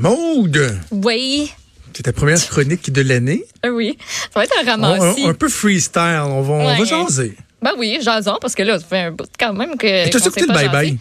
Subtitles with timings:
[0.00, 1.52] Maude, Oui.
[1.92, 3.44] c'est ta première chronique de l'année?
[3.66, 3.98] Euh, Oui.
[4.32, 5.24] Ça va être un On- ramassis.
[5.26, 6.22] Un, un peu freestyle.
[6.24, 6.86] On va, on va Ouais.
[6.86, 7.36] jaser.
[7.62, 10.08] Ben oui, jason, parce que là, ça fait un bout quand même que.
[10.08, 10.96] T'as écouté le bye-bye?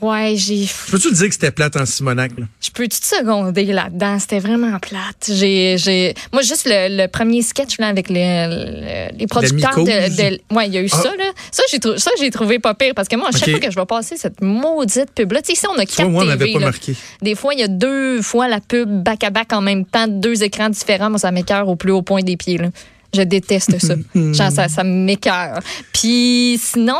[0.00, 0.66] Ouais, j'ai.
[0.90, 2.32] Peux-tu dire que c'était plate en Simonac?
[2.38, 2.46] là?
[2.60, 4.18] Je peux tout seconder là-dedans.
[4.18, 5.30] C'était vraiment plate.
[5.32, 9.84] J'ai, j'ai, moi, juste le, le premier sketch là, avec les, le- les producteurs de,
[9.84, 10.96] de- Ouais, il y a eu Ah.
[11.02, 11.24] ça, là.
[11.50, 13.70] Ça, j'ai, trou- ça, j'ai trouvé pas pire parce que moi, à chaque fois que
[13.70, 16.52] je vais passer cette maudite pub-là, tu sais, ici, on a quatre moi, TV.
[16.52, 16.66] pas là.
[16.66, 16.94] marqué.
[17.22, 20.68] Des fois, il y a deux fois la pub back-à-back en même temps, deux écrans
[20.70, 21.10] différents.
[21.10, 22.58] Moi, ça m'écœure au plus haut point des pieds.
[22.58, 22.68] Là.
[23.16, 23.94] Je déteste ça.
[24.14, 25.58] Genre, ça, ça m'écœure.
[25.92, 26.96] Puis sinon,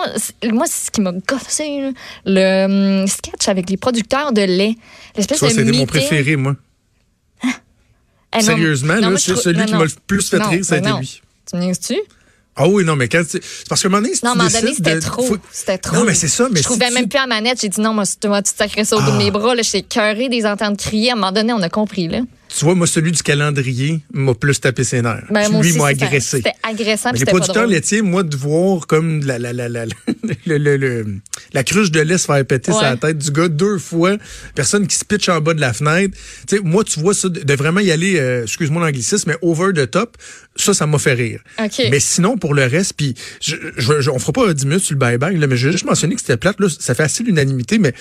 [0.53, 1.93] moi, c'est ce qui m'a gossé,
[2.25, 4.75] le hum, sketch avec les producteurs de lait.
[5.17, 6.57] L'espèce Tu de c'était mon préféré, moi.
[8.35, 10.29] Eh non, Sérieusement, non, là, moi, je c'est trouve- celui non, qui m'a le plus
[10.29, 11.23] fait rire, ça a ben été lui.
[11.51, 11.97] Tu me niaises-tu?
[12.57, 13.41] Ah oui, non, mais quand tu...
[13.69, 15.01] Parce que un moment donné, si Non, à tu un moment donné, décides c'était de-
[15.01, 15.23] trop.
[15.23, 15.97] faut- C'était trop.
[15.97, 17.61] Non, mais c'est ça, mais Je trouvais si même tu- plus à manette.
[17.61, 19.19] J'ai dit non, moi, tu tu te sacrer ça au bout de Ah.
[19.19, 19.55] mes bras.
[19.55, 21.11] Là, j'étais cœurée des entendre crier.
[21.11, 22.09] À un moment donné, on a compris.
[22.09, 22.21] Là.
[22.57, 25.25] Tu vois, moi, celui du calendrier m'a plus tapé ses nerfs.
[25.31, 26.39] Ben, moi lui, m'a agressé.
[26.39, 27.11] C'était agressant.
[27.11, 27.71] Puis les pas producteurs drôle.
[27.75, 29.85] laitiers, moi, de voir comme la, la, la, la,
[30.47, 31.07] le- le- le-
[31.53, 32.79] la cruche de lait se faire péter Ouais.
[32.79, 34.17] sur la tête du gars deux fois,
[34.55, 36.17] personne qui se pitch en bas de la fenêtre.
[36.47, 39.37] Tu sais, moi, tu vois ça, de, de vraiment y aller, euh, excuse-moi l'anglicisme, mais
[39.43, 40.17] over the top,
[40.57, 41.41] ça, ça m'a fait rire.
[41.63, 41.83] OK.
[41.91, 44.95] Mais sinon, pour le reste, puis je, je, je- on fera pas 10 minutes sur
[44.95, 47.79] le bye-bye, mais je vais juste mentionner que c'était plate, là, ça fait assez l'unanimité,
[47.79, 47.93] mais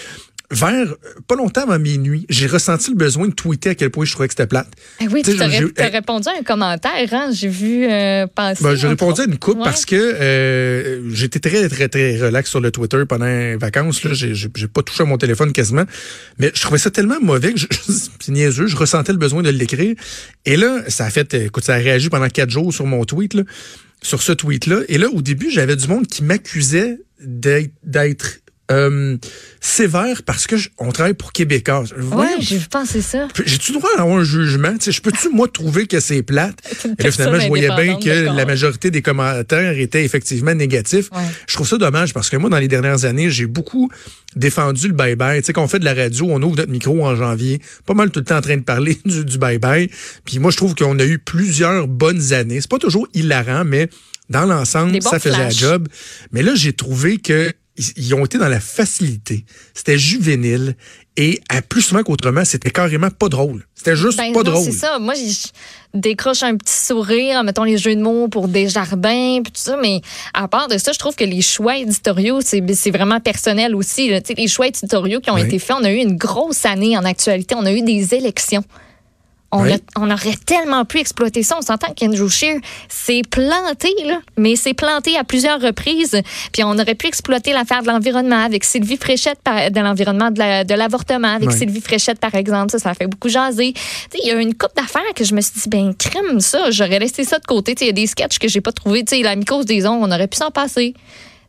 [0.51, 0.95] vers, euh,
[1.27, 4.27] pas longtemps avant minuit, j'ai ressenti le besoin de tweeter à quel point je trouvais
[4.27, 4.67] que c'était plate.
[5.01, 7.29] Eh oui, Tu ré- t'as répondu à un commentaire, hein?
[7.33, 8.63] J'ai vu euh, passer.
[8.63, 9.63] Ben, j'ai répondu à une coupe Ouais.
[9.63, 14.03] parce que euh, j'étais très, très, très relax sur le Twitter pendant les vacances.
[14.03, 14.11] Là.
[14.13, 15.85] J'ai, pas touché à mon téléphone quasiment.
[16.37, 17.67] Mais je trouvais ça tellement mauvais que je,
[18.19, 19.95] c'est niaiseux, je ressentais le besoin de l'écrire.
[20.45, 23.33] Et là, ça a fait, écoute, ça a réagi pendant quatre jours sur mon tweet,
[23.33, 23.43] là,
[24.01, 24.81] sur ce tweet-là.
[24.89, 28.39] Et là, au début, j'avais du monde qui m'accusait d'être
[28.71, 29.17] euh,
[29.61, 31.83] sévère parce que je- on travaille pour Québécois.
[31.97, 33.27] Voyons, j'ai passer ça.
[33.45, 34.73] j'ai-tu le droit d'avoir un jugement?
[34.73, 36.55] Tu sais, je peux-tu, moi, trouver que c'est plate?
[36.99, 41.09] Et là, finalement, je voyais bien que la majorité des commentaires étaient effectivement négatifs.
[41.11, 41.21] Ouais.
[41.47, 43.89] Je trouve ça dommage parce que moi, dans les dernières années, j'ai beaucoup
[44.35, 45.39] défendu le bye-bye.
[45.39, 47.93] Tu sais, quand on fait de la radio, on ouvre notre micro en janvier, pas
[47.93, 49.89] mal tout le temps en train de parler du, du bye-bye.
[50.25, 52.59] Puis moi, je trouve qu'on a eu plusieurs bonnes années.
[52.61, 53.89] C'est pas toujours hilarant, mais
[54.29, 55.87] dans l'ensemble, ça faisait la job.
[56.31, 59.45] Mais là, j'ai trouvé que ils- ils ont été dans la facilité.
[59.73, 60.75] C'était juvénile.
[61.17, 63.65] Et à plus souvent qu'autrement, c'était carrément pas drôle.
[63.73, 64.65] C'était juste Ben pas non, drôle.
[64.65, 64.99] C'est ça.
[64.99, 65.47] Moi, je
[65.97, 69.61] décroche un petit sourire en mettant les jeux de mots pour des jardins, puis tout
[69.61, 69.77] ça.
[69.81, 70.01] Mais
[70.33, 74.09] à part de ça, je trouve que les choix éditoriaux, c'est vraiment personnel aussi.
[74.09, 74.19] là.
[74.37, 75.43] Les choix éditoriaux qui ont Oui.
[75.43, 77.55] été faits, on a eu une grosse année en actualité.
[77.57, 78.63] On a eu des élections.
[79.51, 79.71] On, Oui.
[79.73, 81.55] a- on aurait tellement pu exploiter ça.
[81.57, 82.57] On s'entend qu'Andrew Scheer
[82.89, 86.19] s'est planté, là, mais s'est planté à plusieurs reprises.
[86.51, 90.39] Puis on aurait pu exploiter l'affaire de l'environnement avec Sylvie Fréchette, par- de l'environnement de
[90.39, 91.57] la- de l'avortement avec Oui.
[91.57, 92.71] Sylvie Fréchette, par exemple.
[92.71, 93.73] Ça, ça a fait beaucoup jaser.
[94.21, 96.99] Il y a une coupe d'affaires que je me suis dit, ben, crème, ça, j'aurais
[96.99, 97.75] laissé ça de côté.
[97.79, 99.05] Il y a des sketchs que j'ai pas trouvé.
[99.23, 100.93] La mycose des ongles, on aurait pu s'en passer.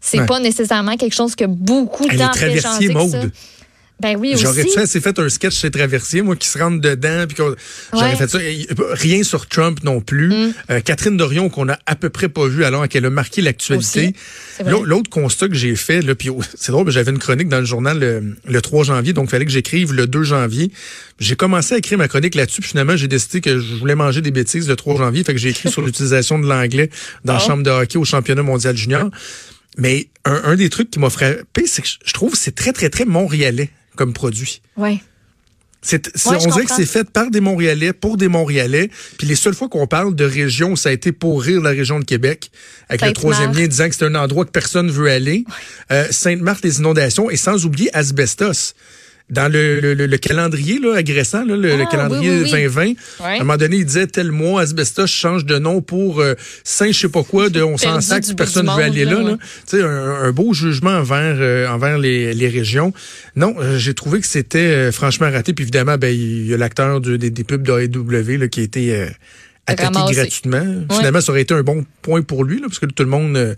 [0.01, 0.27] C'est Ouais.
[0.27, 2.93] pas nécessairement quelque chose que beaucoup de Elle gens est ça.
[2.93, 3.33] mode.
[3.99, 4.75] Ben oui, J'aurais aussi.
[4.75, 7.55] fait, c'est fait un sketch chez Traversier, moi, qui se rentre dedans, puis qu'on-
[7.95, 8.13] j'aurais Ouais.
[8.13, 8.17] Mm.
[8.19, 8.43] fait ça.
[8.43, 10.33] Et Rien sur Trump non plus.
[10.71, 14.15] Euh, Catherine Dorion, qu'on a à peu près pas vu alors qu'elle a marqué l'actualité.
[14.67, 17.99] L'autre constat que j'ai fait, là, puis c'est drôle, j'avais une chronique dans le journal
[17.99, 20.71] le, le 3 janvier, donc il fallait que j'écrive le 2 janvier.
[21.19, 24.21] J'ai commencé à écrire ma chronique là-dessus, puis finalement, j'ai décidé que je voulais manger
[24.21, 26.91] des bêtises le 3 janvier, fait que j'ai écrit sur l'utilisation de l'anglais
[27.25, 27.47] dans la Oh.
[27.47, 29.11] chambre de hockey au championnat mondial junior.
[29.79, 32.73] Mais un, un des trucs qui m'a frappé, c'est que je trouve que c'est très,
[32.73, 34.63] très, très montréalais comme produit.
[35.83, 38.91] C'est- Ouais, on dirait que c'est fait par des Montréalais, pour des Montréalais.
[39.19, 42.01] Puis les seules fois qu'on parle de région, ça a été pour rire la région
[42.01, 42.51] de Québec,
[42.89, 45.45] avec le troisième lien disant que c'est un endroit que personne veut aller.
[45.93, 48.75] Euh, Sainte-Marthe, les inondations, et sans oublier Asbestos.
[49.29, 52.43] Dans le, le, le- le calendrier là, agressant, là, le, le Ah, calendrier oui, oui,
[52.45, 52.51] oui.
[52.53, 52.93] 2020,
[53.25, 56.93] à un moment donné, il disait tel mois, Asbestos change de nom pour euh, Saint
[56.93, 59.15] je sais pas quoi, de on s'en sac, personne du veut aller là.
[59.15, 59.37] là, ouais.
[59.69, 62.93] Tu sais, un, un beau jugement envers, euh, envers les, les régions.
[63.35, 65.53] Non, euh, j'ai trouvé que c'était euh, franchement raté.
[65.55, 68.95] Puis évidemment, ben, il y a l'acteur de- des, des pubs d'AEW qui a été
[68.95, 69.07] euh,
[69.67, 70.65] attaqué gratuitement.
[70.93, 73.37] Finalement, ça aurait été un bon point pour lui, là, parce que tout le monde
[73.37, 73.57] euh,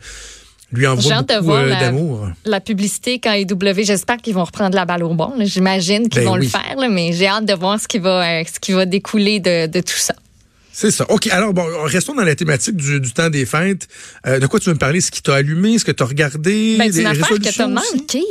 [0.73, 2.29] lui J'ai envoie hâte de beaucoup voir euh, la- d'amour.
[2.45, 5.33] la publicité quand EW, j'espère qu'ils vont reprendre la balle au bon.
[5.41, 6.45] J'imagine qu'ils Ben vont oui.
[6.45, 8.85] le faire, là, mais j'ai hâte de voir ce qui va, euh, ce qui va
[8.87, 10.15] découler de, de tout ça.
[10.73, 11.05] C'est ça.
[11.11, 13.89] OK, alors bon, restons dans la thématique du, du temps des fêtes.
[14.27, 15.01] Euh, de quoi tu veux me parler?
[15.01, 15.77] Ce qui t'a allumé?
[15.79, 16.77] Ce que tu as regardé?
[16.79, 18.23] Ben, des une affaire que tu as manqué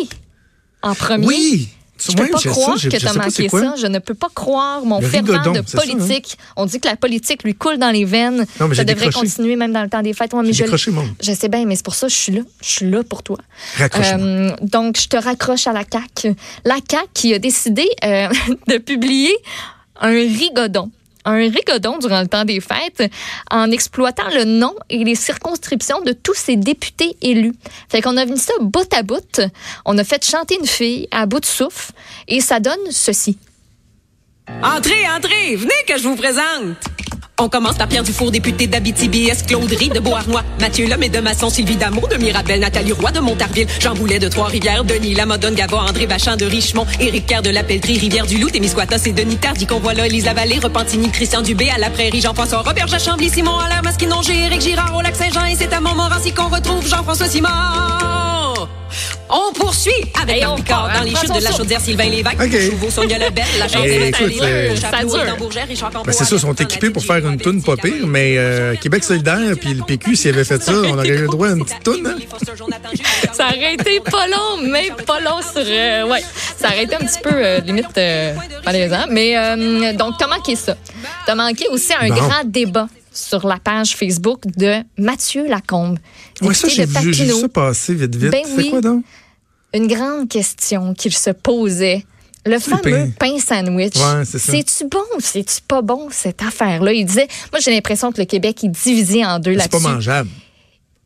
[0.81, 1.28] en premier?
[1.28, 1.69] Oui!
[1.99, 3.75] Je peux Ouais, pas ça, croire que tu as manqué ça.
[3.77, 5.81] Je ne peux pas croire mon fervent de ça, hein?
[5.81, 6.38] politique.
[6.55, 8.45] On dit que la politique lui coule dans les veines.
[8.59, 9.27] Non, mais ça devrait décroché.
[9.27, 10.33] continuer même dans le temps des fêtes.
[10.33, 10.91] Ouais, mais je, décroché,
[11.21, 12.41] je sais bien, mais c'est pour ça que je suis là.
[12.61, 13.38] Je suis là pour toi.
[13.79, 16.35] Euh, donc, je te raccroche à la CAQ.
[16.65, 18.27] La CAQ qui a décidé euh,
[18.67, 19.35] de publier
[20.00, 20.91] un rigodon
[21.27, 23.12] un rigodon durant le temps des fêtes
[23.51, 27.53] en exploitant le nom et les circonscriptions de tous ces députés élus.
[27.89, 29.41] Fait qu'on a mis ça bout à bout.
[29.85, 31.91] On a fait chanter une fille à bout de souffle
[32.27, 33.38] et ça donne ceci.
[34.63, 36.96] Entrez, entrez, venez que je vous présente.
[37.39, 39.44] On commence par Pierre Dufour, député d'Abitibi, S.
[39.44, 43.68] Claude de Beauharnois, Mathieu Lhomme de Masson, Sylvie Damour de Mirabel, Nathalie Roy de Montarville,
[43.80, 47.63] Jean Boulet de Trois-Rivières, Denis Lamadone, Gavot, André Bachan de Richemont, Éric Kerr de La
[47.63, 51.78] Pelletrie, Rivière-du-Loup, Témiscouatas et Denis Tardy, qu'on voit là, Elisa Vallée, Repentigny, Christian Dubé, à
[51.78, 55.80] la Prairie, Jean-François Robert Jachambly, Simon Allaire, Masquinongé, Éric Girard au Lac-Saint-Jean et c'est à
[55.80, 57.50] Montmorency qu'on retrouve Jean-François Simon.
[59.29, 59.91] On poursuit
[60.21, 62.59] avec Picard dans les hein, chutes de la chaudière Sylvain Lévesque, Ok.
[62.71, 65.38] Chauveau, Sonia Lebel, la chance Eh, euh, ça dure.
[66.06, 69.03] Ben, c'est ça, ils sont équipés pour faire une toune pas pire, mais euh, Québec
[69.03, 71.65] solidaire puis le PQ, s'ils avaient fait ça, on aurait eu le droit à une
[71.65, 72.07] petite toune.
[72.07, 72.15] Hein?
[73.33, 75.62] Ça aurait été pas long, mais pas long sur.
[75.65, 76.21] euh, ouais,
[76.57, 78.33] ça aurait été un petit peu euh, limite euh,
[78.65, 79.06] malaisant.
[79.09, 80.75] Mais euh, donc, t'as manqué ça?
[81.25, 82.15] T'as manqué aussi un Bon.
[82.15, 85.97] grand débat sur la page Facebook de Mathieu Lacombe,
[86.41, 88.31] Ouais, ça, j'ai vu, vu ça passer vite, vite.
[88.31, 88.69] Ben c'est oui.
[88.69, 89.03] quoi donc?
[89.73, 92.05] Une grande question qu'il se posait.
[92.45, 93.95] Le fameux pain, sandwich.
[93.95, 94.23] Ouais.
[94.25, 96.93] C'est-tu bon ou c'est-tu pas bon, cette affaire-là?
[96.93, 99.93] Il disait, moi, j'ai l'impression que le Québec est divisé en deux C'est pas là-dessus.
[99.93, 100.29] mangeable.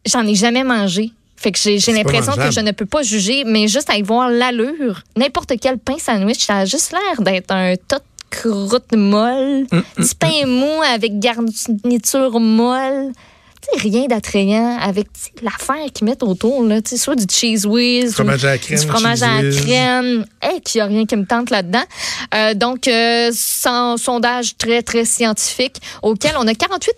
[0.06, 1.12] J'en ai jamais mangé.
[1.38, 4.30] Fait que j'ai l'impression que je ne peux pas juger, mais juste à y voir
[4.30, 9.68] l'allure, n'importe quel pain sandwich, ça a juste l'air d'être un tas de croûte molle,
[9.98, 13.12] du pain mou avec garniture molle.
[13.62, 15.08] Tu sais, rien d'attrayant avec
[15.44, 18.58] l'affaire qu'ils mettent autour, là, tu sais, soit du cheese whiz, Fromage ou à la
[18.58, 21.84] crème, du fromage à la crème, et qu'il n'y a rien qui me tente là-dedans.
[22.34, 26.96] Euh, donc, euh, sans sondage très, très scientifique, auquel on a 48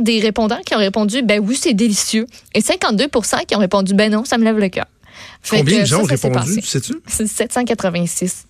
[0.00, 3.08] des répondants qui ont répondu, ben oui, c'est délicieux, et 52
[3.48, 4.86] qui ont répondu, ben non, ça me lève le cœur.
[5.48, 6.92] Combien de gens ont répondu, tu sais-tu?
[7.06, 8.44] C'est 786.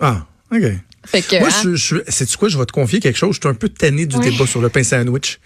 [0.00, 0.62] Ah, OK.
[1.06, 2.48] Fait que, Moi, hein, je, je, sais-tu quoi?
[2.48, 3.34] Je vais te confier quelque chose.
[3.36, 4.30] Je suis un peu tanné du Oui.
[4.30, 5.40] débat sur le pain sandwich.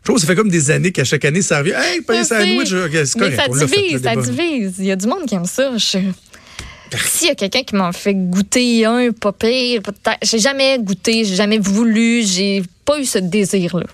[0.00, 1.72] Je trouve que ça fait comme des années qu'à chaque année, ça revient.
[1.76, 2.38] Hey, pain je sais.
[2.40, 3.54] sandwich, c'est mais correct.
[3.54, 4.74] ça fait, divise, ça divise.
[4.78, 5.76] Il y a du monde qui aime ça.
[5.76, 5.98] Je...
[7.06, 10.18] S'il y a quelqu'un qui m'en fait goûter un, pas pire, peut-être.
[10.22, 13.86] J'ai jamais goûté, j'ai jamais voulu, j'ai pas eu ce désir-là.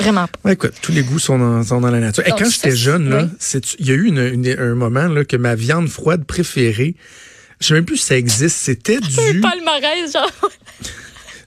[0.00, 0.38] Vraiment pas.
[0.44, 2.26] Ouais, écoute, tous les goûts sont dans, sont dans la nature.
[2.26, 3.60] Et quand ça, j'étais jeune, oui.
[3.78, 6.94] il y a eu une- une- un moment là, que ma viande froide préférée,
[7.62, 8.98] je sais même plus si ça existe, c'était
[9.32, 9.40] du...
[9.40, 10.30] Palmarès, genre.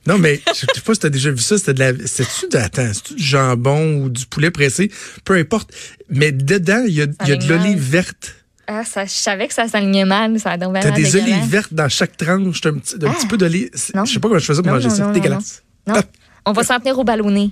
[0.08, 1.92] Non, mais je sais pas si t'as déjà vu ça, c'était de la...
[2.06, 2.58] C'est-tu de...
[2.58, 4.92] Attends, c'est-tu du jambon ou du poulet pressé?
[5.24, 5.72] Peu importe.
[6.10, 8.36] Mais dedans, il y a, il y a de l'olive verte.
[8.68, 11.74] Ah, ça, je savais que ça s'alignait mal, ça a donc T'as des olives vertes
[11.74, 13.14] dans chaque tranche, un petit, un Ah.
[13.16, 13.72] petit peu d'olive.
[13.96, 14.06] Non.
[14.06, 15.06] Je sais pas comment je faisais pour Non, manger non, ça.
[15.06, 15.64] non, Dégueulasse.
[15.88, 16.04] Non, Ah.
[16.46, 17.50] on va s'en tenir au ballonné.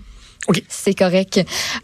[0.48, 0.62] OK.
[0.69, 1.39] C'est correct.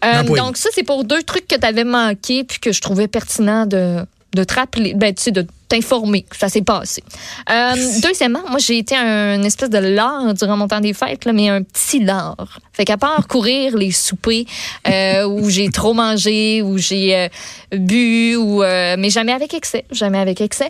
[0.06, 3.08] Euh, donc, ça, c'est pour deux trucs que tu avais manqué puis que je trouvais
[3.08, 7.04] pertinent de, de te rappeler, ben, tu sais, de t'informer que ça s'est passé.
[7.50, 7.74] Euh,
[8.04, 11.50] deuxièmement, moi, j'ai été un espèce de lard durant mon temps des fêtes, là, mais
[11.50, 12.60] un petit lard.
[12.74, 14.46] Fait qu'à part courir les soupers
[14.88, 17.28] euh, où j'ai trop mangé, où j'ai euh,
[17.76, 20.70] bu, ou, mais jamais avec excès, jamais avec excès,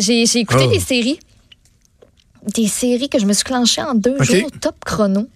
[0.00, 0.70] j'ai j'ai écouté Oh.
[0.72, 1.18] des séries
[2.54, 5.26] des séries que je me suis clenchée en deux jours, top chrono.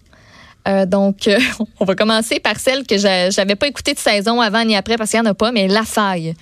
[0.68, 1.38] Euh, donc, euh,
[1.80, 4.96] on va commencer par celle que j'a- j'avais pas écoutée de saison avant ni après
[4.96, 6.34] parce qu'il y en a pas, mais La Faille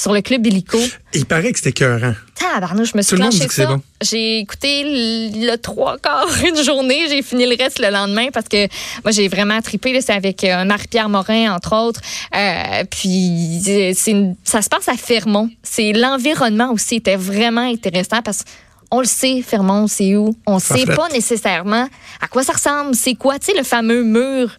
[0.00, 0.78] sur le club illico.
[1.12, 2.14] Il paraît que c'était écœurant.
[2.34, 3.68] Tabarnouche, je me suis Tout le monde clenchée dit que c'est ça.
[3.68, 3.82] bon.
[4.02, 8.66] J'ai écouté le, trois quarts une journée, j'ai fini le reste le lendemain parce que
[9.04, 9.92] moi j'ai vraiment trippé.
[9.92, 10.00] là.
[10.00, 12.00] C'est avec euh, Marie-Pierre Morin entre autres.
[12.34, 15.50] Euh, puis c'est une- ça se passe à Fermont.
[15.62, 18.48] C'est l'environnement aussi était vraiment intéressant parce que
[18.90, 20.34] on le sait, Fermont, c'est où?
[20.46, 21.86] On Ça sait pas nécessairement
[22.20, 24.50] à quoi ça ressemble, c'est quoi, tu sais, le fameux mur?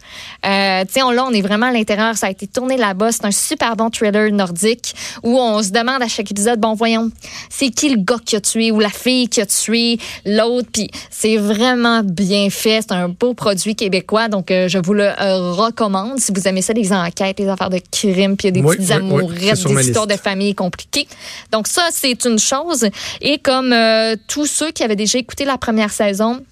[0.45, 3.11] Euh, tu sais, on, là, on est vraiment à l'intérieur, ça a été tourné là-bas.
[3.11, 7.11] C'est un super bon thriller nordique où on se demande à chaque épisode, bon, voyons,
[7.49, 10.69] c'est qui le gars qui a tué ou la fille qui a tué l'autre?
[10.73, 12.81] Puis c'est vraiment bien fait.
[12.81, 16.61] C'est un beau produit québécois, donc euh, je vous le euh, recommande si vous aimez
[16.61, 18.95] ça, les enquêtes, les affaires de crime, puis il y a des Oui, petites oui,
[18.95, 19.49] amourettes, des
[19.89, 20.09] histoires liste.
[20.09, 21.07] de famille compliquées.
[21.51, 22.87] Donc ça, c'est une chose.
[23.21, 26.43] Et comme euh, tous ceux qui avaient déjà écouté la première saison,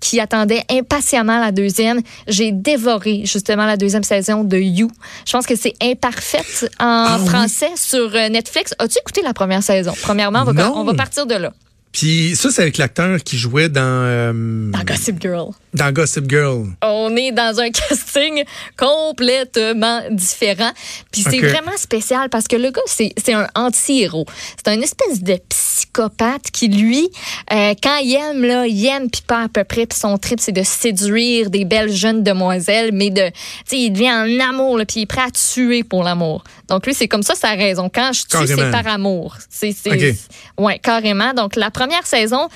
[0.00, 4.88] qui attendaient impatiemment la deuxième, j'ai dévoré justement la deuxième saison de You.
[5.26, 7.26] Je pense que c'est imparfaite en Ah oui?
[7.28, 8.74] français sur euh, Netflix.
[8.78, 9.92] As-tu écouté la première saison?
[10.02, 10.72] Premièrement, on va, Non.
[10.76, 11.52] on va partir de là.
[11.98, 15.50] Puis ça, c'est avec l'acteur qui jouait dans, euh, Dans Gossip Girl.
[15.74, 16.66] dans Gossip Girl.
[16.80, 18.44] On est dans un casting
[18.76, 20.70] complètement différent.
[21.10, 24.26] Puis c'est vraiment spécial parce que le gars, c'est c'est un anti-héros.
[24.56, 27.08] C'est un espèce de psychopathe qui, lui,
[27.52, 29.86] euh, quand il aime, là, il aime, puis pas à peu près.
[29.86, 33.32] Puis son trip, c'est de séduire des belles jeunes demoiselles, mais de, tu
[33.66, 36.44] sais, il devient en amour, là, puis il est prêt à tuer pour l'amour.
[36.68, 37.90] Donc lui, c'est comme ça sa raison.
[37.92, 38.62] Quand je tue, Carrément.
[38.62, 39.36] c'est par amour.
[39.50, 40.16] C'est, c'est,
[40.58, 41.32] ouais, carrément.
[41.34, 42.48] Donc la première première saison,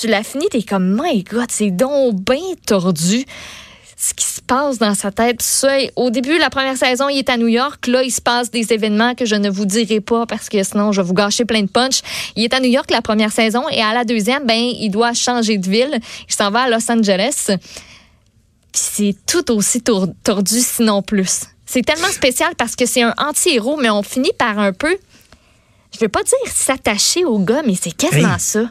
[0.00, 3.24] tu la finis, t'es comme, my God, c'est donc bien tordu
[3.96, 5.42] ce qui se passe dans sa tête.
[5.42, 7.88] Ça, au début, la première saison, il est à New York.
[7.88, 10.92] Là, il se passe des événements que je ne vous dirai pas parce que sinon,
[10.92, 12.00] je vais vous gâcher plein de punch.
[12.36, 15.14] Il est à New York la première saison et à la deuxième, ben, il doit
[15.14, 15.98] changer de ville.
[16.28, 17.48] Il s'en va à Los Angeles.
[17.48, 21.40] Puis c'est tout aussi tordu, sinon plus.
[21.66, 24.96] C'est tellement spécial parce que c'est un anti-héros, mais on finit par un peu,
[25.92, 28.70] je vais pas dire s'attacher au gars, mais c'est quasiment ça.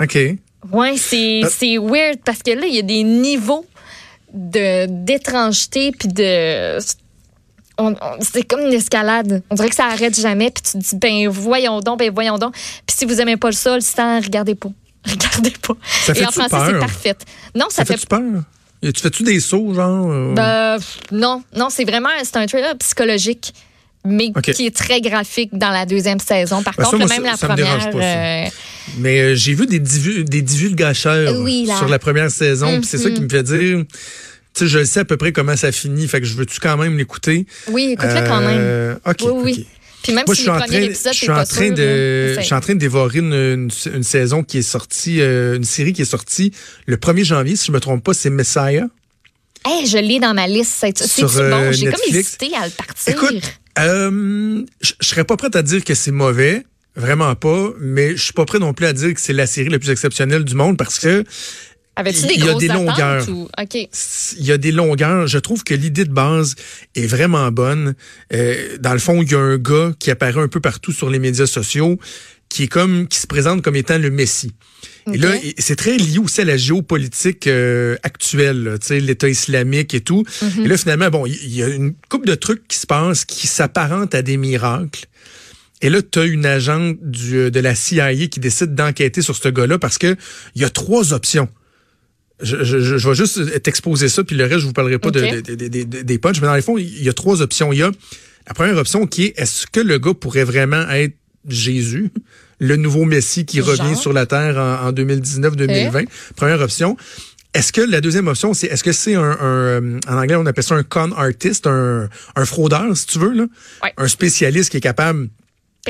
[0.00, 0.18] OK.
[0.72, 3.66] Ouais, c'est c'est weird parce que là, il y a des niveaux
[4.32, 6.78] de d'étrangeté puis de
[8.20, 9.42] c'est comme une escalade.
[9.50, 12.38] On dirait que ça arrête jamais puis tu te dis ben voyons donc, ben voyons
[12.38, 12.54] donc.
[12.86, 14.70] Puis si vous aimez pas le sol, sans regardez pas.
[15.06, 15.74] Regardez pas.
[16.04, 17.16] Ça fait Et en français, c'est parfait.
[17.54, 18.42] Non, ça, ça fait, fait peur?
[18.82, 20.10] Tu fais-tu des sauts, genre?
[20.10, 20.34] Euh?
[20.34, 20.76] Ben,
[21.10, 23.54] non, non, c'est vraiment c'est un trailer psychologique
[24.04, 26.62] mais qui est très graphique dans la deuxième saison.
[26.62, 27.90] Par ben, contre, même la première.
[27.94, 28.50] Euh,
[28.98, 31.34] mais euh, j'ai vu des, des divulgateurs
[31.78, 33.84] sur la première saison, c'est ça qui me fait dire.
[34.52, 36.76] Tu sais, je sais à peu près comment ça finit, fait que je veux-tu quand
[36.76, 37.46] même l'écouter?
[37.68, 38.58] Oui, écoute-le quand même.
[38.58, 39.18] Euh, OK.
[39.22, 39.66] Oui, oui.
[40.02, 42.54] Puis même Moi, si je suis en train, je suis en train de, je suis
[42.54, 46.52] en train de dévorer une, une, saison qui est sortie, une série qui est sortie
[46.86, 48.86] le 1er janvier, si je me trompe pas, c'est Messiah.
[49.64, 50.86] Hey, je l'ai dans ma liste.
[50.94, 51.72] C'est bon?
[51.72, 53.14] J'ai comme hésité à le partir.
[53.14, 56.64] Écoute, euh, je serais pas prête à dire que c'est mauvais,
[56.96, 59.68] vraiment pas, mais je suis pas prêt non plus à dire que c'est la série
[59.68, 61.24] la plus exceptionnelle du monde parce que
[62.04, 63.26] il y a des longueurs.
[64.38, 65.26] Il y a des longueurs.
[65.26, 66.54] Je trouve que l'idée de base
[66.94, 67.94] est vraiment bonne.
[68.32, 71.10] Euh, dans le fond, il y a un gars qui apparaît un peu partout sur
[71.10, 71.98] les médias sociaux,
[72.48, 74.52] qui est comme qui se présente comme étant le Messie.
[75.12, 80.24] Et là, c'est très lié aussi à la géopolitique euh, actuelle, l'État islamique et tout.
[80.42, 80.64] Mhm.
[80.64, 83.46] Et là, finalement, bon, il y, a une couple de trucs qui se passent qui
[83.46, 85.06] s'apparentent à des miracles.
[85.82, 89.34] Et là, tu as une agente du, euh, de la CIA qui décide d'enquêter sur
[89.34, 90.16] ce gars-là parce que
[90.54, 91.48] il y a trois options.
[92.42, 95.40] Je, je, je, vais juste t'exposer ça, puis le reste, je vous parlerai pas de,
[96.02, 96.40] des punchs.
[96.40, 97.72] Mais dans les fonds, il y a trois options.
[97.72, 97.90] Il y a
[98.46, 101.14] la première option qui est est-ce que le gars pourrait vraiment être
[101.48, 102.10] Jésus?
[102.60, 106.06] Le nouveau Messie qui revient sur la Terre en, 2019-2020.
[106.36, 106.96] Première option.
[107.52, 110.62] Est-ce que la deuxième option, c'est est-ce que c'est un, euh, en anglais on appelle
[110.62, 113.46] ça un con artist, un, un fraudeur si tu veux là,
[113.96, 115.28] un spécialiste qui est capable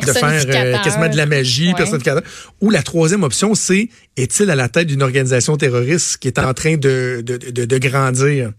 [0.00, 2.22] de faire euh, quasiment de la magie, ouais.
[2.60, 6.54] Ou la troisième option, c'est est-il à la tête d'une organisation terroriste qui est en
[6.54, 8.52] train de, de, de, de grandir?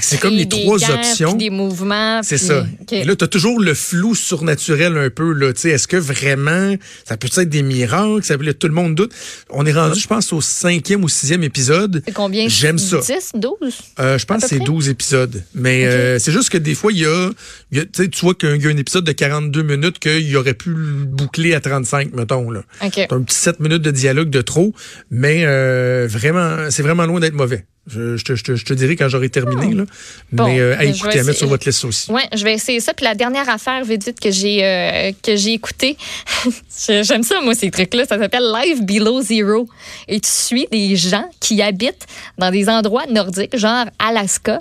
[0.00, 1.34] C'est comme les trois options.
[1.34, 2.22] des mouvements.
[2.22, 2.66] C'est ça.
[2.90, 5.32] Et là, tu as toujours le flou surnaturel un peu.
[5.32, 5.50] là.
[5.50, 6.74] Est-ce que vraiment,
[7.04, 8.22] ça peut être des miracles?
[8.24, 9.12] Ça peut, tout le monde doute.
[9.50, 12.02] On est rendu, je pense, au cinquième ou sixième épisode.
[12.06, 12.48] C'est combien?
[12.48, 12.98] J'aime ça.
[12.98, 13.56] 10, 12?
[13.98, 15.42] Euh, je pense que c'est 12 épisodes.
[15.54, 17.30] Mais euh, c'est juste que des fois, il y a,
[17.72, 20.70] y a tu vois qu'il y a un épisode de 42 minutes qu'il aurait pu
[20.70, 22.50] le boucler à 35, mettons.
[22.50, 22.62] Là.
[22.82, 23.06] Okay.
[23.10, 24.74] un petit 7 minutes de dialogue de trop.
[25.10, 27.64] Mais euh, vraiment, c'est vraiment loin d'être mauvais.
[27.86, 29.68] Je, je, je, je, te dirais quand j'aurai terminé.
[29.72, 29.78] Oh.
[29.78, 29.84] Là.
[30.32, 32.10] Mais euh, à écouter, à mettre sur votre liste aussi.
[32.10, 32.94] Oui, je vais essayer ça.
[32.94, 35.98] Puis la dernière affaire, vite, vite, que j'ai euh, que j'ai écouté,
[36.88, 38.06] j'aime ça, moi, ces trucs-là.
[38.06, 39.68] Ça s'appelle Live Below Zero.
[40.08, 42.06] Et tu suis des gens qui habitent
[42.38, 44.60] dans des endroits nordiques, genre Alaska,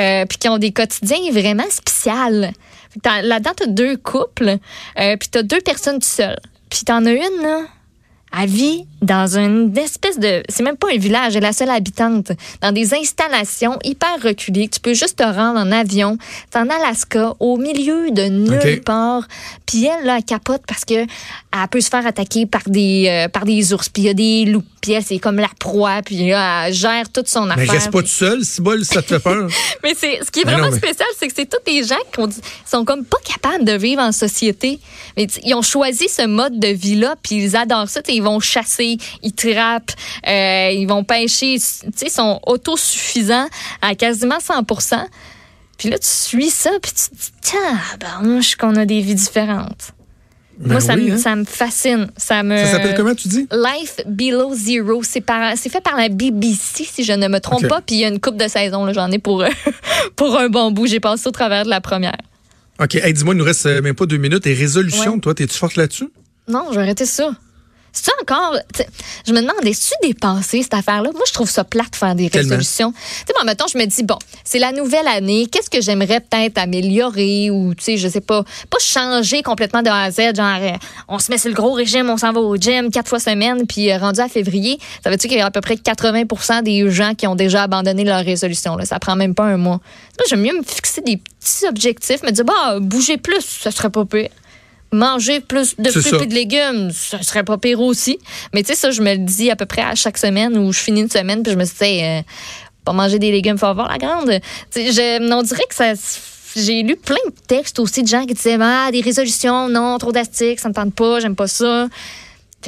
[0.00, 1.94] euh, puis qui ont des quotidiens vraiment spéciaux.
[3.04, 4.58] Là-dedans, tu as deux couples,
[4.98, 6.40] euh, puis tu as deux personnes tout seules.
[6.70, 7.60] Puis tu en as une, là,
[8.36, 10.42] elle vit dans une espèce de.
[10.48, 12.32] C'est même pas un village, elle est la seule habitante.
[12.62, 14.68] Dans des installations hyper reculées.
[14.68, 16.18] Tu peux juste te rendre en avion.
[16.50, 19.26] T'es en Alaska, au milieu de nulle part.
[19.66, 23.28] Puis elle, là, elle capote parce que elle peut se faire attaquer par des, euh,
[23.28, 23.88] par des ours.
[23.88, 24.64] Puis il y a des loups.
[24.80, 26.00] Puis elle, c'est comme la proie.
[26.02, 27.64] Puis elle gère toute son affaire.
[27.66, 29.48] Mais reste pas tout seul, si bol, ça te fait peur.
[29.82, 32.84] mais c'est, ce qui est vraiment spécial, c'est que c'est tous des gens qui sont
[32.84, 34.80] comme pas capables de vivre en société.
[35.16, 38.00] Mais ils ont choisi ce mode de vie-là, puis ils adorent ça.
[38.08, 39.92] Ils vont chasser ils trappent,
[40.26, 43.46] euh, ils vont pêcher, ils sont autosuffisants
[43.82, 45.04] à quasiment 100%
[45.78, 49.14] Puis là, tu suis ça, puis tu te dis, tiens, je qu'on a des vies
[49.14, 49.92] différentes.
[50.58, 51.16] Ben Moi, ça, me, hein.
[51.16, 52.06] ça, me fascine.
[52.16, 52.56] Ça, me...
[52.56, 53.48] ça s'appelle comment, tu dis?
[53.50, 55.02] Life Below Zero.
[55.02, 57.80] C'est, fait par la BBC, si je ne me trompe pas.
[57.80, 58.92] Puis il y a une coupe de saison.
[58.92, 59.44] J'en ai pour,
[60.16, 60.86] pour un bon bout.
[60.86, 62.18] J'ai passé au travers de la première.
[62.80, 62.96] OK.
[63.12, 64.46] dis-moi, il nous reste même pas deux minutes.
[64.46, 66.08] Et résolution, toi, es-tu forte là-dessus?
[66.46, 67.34] Non, j'ai arrêté ça.
[67.94, 68.58] C'est encore.
[69.24, 71.10] Je me demande, est-ce dépassé cette affaire-là?
[71.12, 72.92] Moi, je trouve ça plate de faire des résolutions.
[72.92, 76.20] Tu sais, moi, mettons, je me dis, bon, c'est la nouvelle année, qu'est-ce que j'aimerais
[76.20, 80.34] peut-être améliorer ou, tu sais, je sais pas, pas changer complètement de A à Z,
[80.34, 80.72] genre, euh,
[81.06, 83.64] on se met sur le gros régime, on s'en va au gym quatre fois semaine,
[83.66, 86.64] puis euh, rendu à février, ça veut dire qu'il y a à peu près 80%
[86.64, 88.76] des gens qui ont déjà abandonné leur résolution.
[88.76, 88.84] Là.
[88.86, 89.80] Ça prend même pas un mois.
[90.18, 93.90] Moi, j'aime mieux me fixer des petits objectifs, me dire, bah, bouger plus, ça serait
[93.90, 94.30] pas pire
[94.94, 98.18] manger plus de fruits et de légumes, ce serait pas pire aussi.
[98.54, 100.72] Mais tu sais, ça, je me le dis à peu près à chaque semaine où
[100.72, 102.22] je finis une semaine, puis je me dis, euh,
[102.84, 104.40] pas manger des légumes, faut avoir la grande.
[104.74, 105.92] Je- on dirait que ça.
[106.56, 110.12] J'ai lu plein de textes aussi de gens qui disaient, ah, des résolutions, non, trop
[110.12, 111.88] d'astic, ça me tente pas, j'aime pas ça.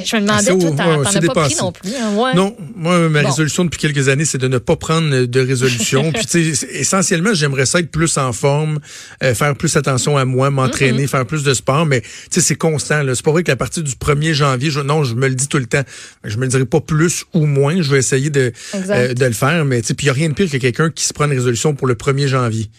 [0.05, 0.53] Je me demandais, Ah,
[0.97, 1.91] ouais, t'en as pas pris non plus.
[1.95, 2.33] hein, ouais.
[2.35, 3.29] Non, moi, ma Bon.
[3.29, 6.11] résolution depuis quelques années, c'est de ne pas prendre de résolution.
[6.13, 8.79] Puis, tu sais, essentiellement, j'aimerais ça être plus en forme,
[9.23, 11.85] euh, faire plus attention à moi, m'entraîner, faire plus de sport.
[11.85, 13.01] Mais, tu sais, c'est constant.
[13.13, 15.57] C'est pas vrai qu'à partir du 1er janvier, je, non, je me le dis tout
[15.59, 15.83] le temps.
[16.23, 17.81] Je me le dirai pas plus ou moins.
[17.81, 19.65] Je vais essayer de, euh, de le faire.
[19.65, 21.25] Mais, tu sais, puis il n'y a rien de pire que quelqu'un qui se prend
[21.25, 22.69] une résolution pour le 1er janvier.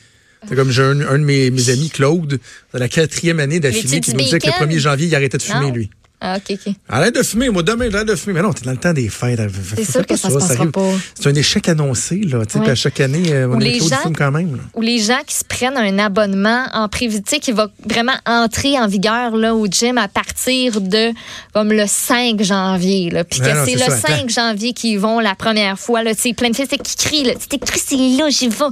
[0.48, 2.38] C'est comme j'ai un, un de mes, mes amis, Claude,
[2.72, 4.68] dans la quatrième année d'affilée, qui nous disait que le bacon?
[4.68, 5.72] 1er janvier, il arrêtait de fumer, Non.
[5.72, 5.90] lui.
[6.20, 6.74] Ah, OK, OK.
[6.88, 8.34] Arrête de fumer, moi demain, j'arrête de fumer.
[8.34, 9.40] Mais non, t'es dans le temps des fêtes.
[9.76, 10.90] C'est sûr que ça se passera pas.
[11.14, 12.44] C'est un échec annoncé, là.
[12.44, 12.70] Tu sais, Ouais.
[12.70, 14.56] à chaque année, euh, les Claude gens- quand même.
[14.56, 14.62] là.
[14.74, 18.16] ou les gens qui se prennent un abonnement en privé, tu sais, qui va vraiment
[18.26, 21.12] entrer en vigueur là, au gym à partir de
[21.54, 23.10] comme le 5 janvier.
[23.10, 26.02] Là, puis que c'est le ça, 5 janvier qu'ils vont la première fois.
[26.02, 27.24] Là, tu sais, plein de filles c'est qui crient.
[27.24, 28.64] Là, c'est écrit, c'est là, j'y vais.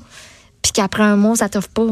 [0.62, 1.86] Puis qu'après un mois, ça t'offre pas.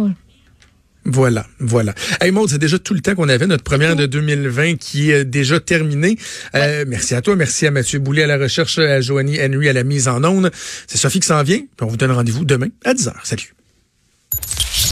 [1.06, 1.94] Voilà, voilà.
[2.20, 5.24] Hey Maud, c'est déjà tout le temps qu'on avait, notre première de 2020 qui est
[5.24, 6.16] déjà terminée.
[6.54, 9.74] Euh, merci à toi, merci à Mathieu Boulay à la recherche, à Joanie Henry à
[9.74, 10.50] la mise en onde.
[10.86, 13.12] C'est Sophie qui s'en vient, puis on vous donne rendez-vous demain à 10h.
[13.22, 13.54] Salut.